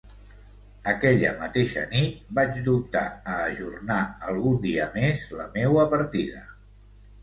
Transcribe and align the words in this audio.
Aquella 0.93 1.33
mateixa 1.41 1.83
nit 1.91 2.25
vaig 2.41 2.59
dubtar 2.71 3.05
a 3.37 3.39
ajornar 3.45 4.01
algun 4.35 4.61
dia 4.69 4.93
més 5.01 5.31
la 5.41 5.51
meua 5.57 5.91
partida. 5.97 6.49